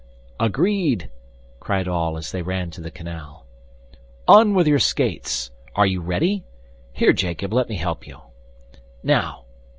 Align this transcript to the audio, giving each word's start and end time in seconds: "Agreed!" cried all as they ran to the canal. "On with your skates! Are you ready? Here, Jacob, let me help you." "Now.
"Agreed!" 0.39 1.11
cried 1.59 1.87
all 1.87 2.17
as 2.17 2.31
they 2.31 2.41
ran 2.41 2.71
to 2.71 2.81
the 2.81 2.89
canal. 2.89 3.45
"On 4.27 4.55
with 4.55 4.65
your 4.67 4.79
skates! 4.79 5.51
Are 5.75 5.85
you 5.85 6.01
ready? 6.01 6.43
Here, 6.91 7.13
Jacob, 7.13 7.53
let 7.53 7.69
me 7.69 7.75
help 7.75 8.07
you." 8.07 8.19
"Now. 9.03 9.45